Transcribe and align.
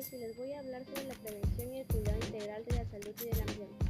y 0.00 0.16
les 0.16 0.34
voy 0.34 0.50
a 0.52 0.60
hablar 0.60 0.82
sobre 0.86 1.04
la 1.04 1.14
prevención 1.14 1.74
y 1.74 1.80
el 1.80 1.86
cuidado 1.86 2.16
integral 2.24 2.64
de 2.64 2.74
la 2.74 2.86
salud 2.86 3.14
y 3.20 3.24
del 3.26 3.40
ambiente. 3.42 3.84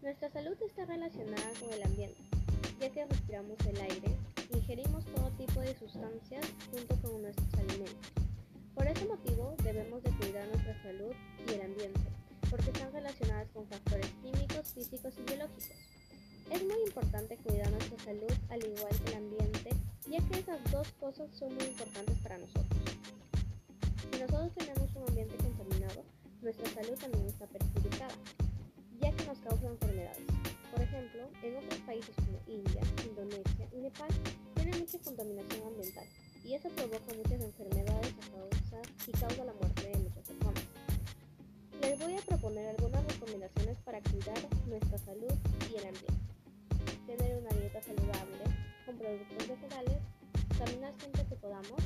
Nuestra 0.00 0.30
salud 0.30 0.56
está 0.66 0.86
relacionada 0.86 1.50
con 1.60 1.70
el 1.74 1.82
ambiente, 1.82 2.22
ya 2.80 2.90
que 2.90 3.04
respiramos 3.04 3.58
el 3.66 3.78
aire, 3.82 4.16
ingerimos 4.54 5.04
todo 5.04 5.30
tipo 5.32 5.60
de 5.60 5.78
sustancias 5.78 6.46
junto 6.70 6.96
con 7.02 7.20
nuestros 7.20 7.52
alimentos. 7.52 8.12
Por 8.74 8.86
ese 8.86 9.04
motivo 9.04 9.54
debemos 9.62 10.02
de 10.04 10.10
cuidar 10.12 10.48
nuestra 10.48 10.82
salud 10.82 11.12
y 11.46 11.52
el 11.52 11.60
ambiente, 11.60 12.00
porque 12.48 12.70
están 12.70 12.90
relacionadas 12.94 13.50
con 13.50 13.66
factores 13.66 14.10
químicos, 14.22 14.72
físicos 14.72 15.12
y 15.18 15.22
biológicos. 15.22 15.68
Es 16.50 16.62
muy 16.64 16.80
importante 16.86 17.36
cuidar 17.36 17.70
nuestra 17.70 17.98
salud 17.98 18.32
al 18.48 18.64
igual 18.64 19.00
que 19.04 19.10
el 19.10 19.18
ambiente, 19.18 19.70
ya 20.08 20.18
que 20.30 20.38
esas 20.38 20.72
dos 20.72 20.88
cosas 20.92 21.28
son 21.38 21.54
muy 21.56 21.64
importantes 21.64 22.16
para 22.22 22.38
nosotros. 22.38 23.05
Nuestra 26.46 26.80
salud 26.80 26.96
también 26.96 27.26
está 27.26 27.44
perjudicada 27.48 28.14
ya 29.00 29.10
que 29.10 29.24
nos 29.26 29.38
causa 29.38 29.66
enfermedades. 29.66 30.22
Por 30.70 30.80
ejemplo, 30.80 31.28
en 31.42 31.56
otros 31.56 31.80
países 31.80 32.14
como 32.14 32.38
India, 32.46 32.82
Indonesia 33.04 33.66
y 33.72 33.80
Nepal 33.80 34.08
tienen 34.54 34.78
mucha 34.78 34.96
contaminación 35.00 35.66
ambiental 35.66 36.06
y 36.44 36.54
eso 36.54 36.68
provoca 36.68 37.12
muchas 37.16 37.40
enfermedades 37.42 38.14
a 38.14 38.30
causa, 38.30 38.80
y 39.08 39.10
causa 39.10 39.44
la 39.44 39.54
muerte 39.54 39.88
de 39.88 39.98
muchas 39.98 40.22
personas. 40.22 40.62
Les 41.82 41.98
voy 41.98 42.14
a 42.14 42.20
proponer 42.20 42.68
algunas 42.68 43.04
recomendaciones 43.08 43.78
para 43.78 44.00
cuidar 44.02 44.38
nuestra 44.68 44.98
salud 44.98 45.34
y 45.68 45.78
el 45.78 45.86
ambiente. 45.88 46.22
Tener 47.08 47.38
una 47.38 47.50
dieta 47.58 47.82
saludable 47.82 48.44
con 48.86 48.96
productos 48.96 49.48
vegetales, 49.48 49.98
caminar 50.56 50.94
siempre 51.00 51.24
que 51.26 51.34
podamos, 51.34 51.82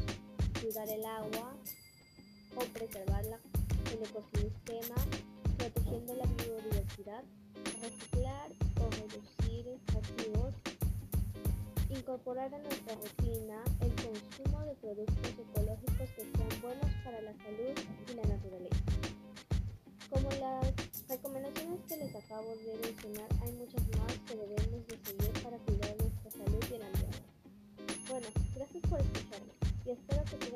cuidar 0.60 0.86
el 0.90 1.04
agua 1.06 1.56
o 2.56 2.60
preservarla, 2.72 3.38
el 3.92 4.02
ecosistema, 4.02 4.96
protegiendo 5.58 6.14
la 6.14 6.26
biodiversidad, 6.26 7.24
reciclar 7.80 8.50
o 8.80 8.90
reducir 8.90 9.78
residuos, 9.94 10.54
incorporar 11.90 12.54
a 12.54 12.58
nuestra 12.58 12.94
rutina 12.94 13.62
el 13.80 13.92
consumo 13.94 14.64
de 14.64 14.74
productos 14.74 15.32
ecológicos 15.38 16.08
que 16.16 16.22
sean 16.22 16.62
buenos 16.62 16.90
para 17.04 17.20
la 17.20 17.32
salud 17.38 17.74
y 18.08 18.14
la 18.14 18.22
naturaleza. 18.22 18.84
Como 20.08 20.30
las 20.40 20.72
recomendaciones 21.08 21.80
que 21.88 21.96
les 21.96 22.14
acabo 22.14 22.48
de 22.56 22.78
mencionar, 22.82 23.28
hay 23.42 23.52
muchas 23.52 23.82
más 23.98 24.12
que 24.26 24.36
debemos 24.36 24.86
de 24.86 24.98
seguir 25.04 25.42
para 25.42 25.58
cuidar 25.58 25.96
nuestra 26.00 26.30
salud 26.30 26.64
y 26.70 26.74
el 26.74 26.82
ambiente. 26.82 27.18
Bueno, 28.08 28.26
gracias 28.54 28.82
por 28.88 29.00
escucharme 29.00 29.52
y 29.84 29.90
espero 29.90 30.24
que 30.24 30.49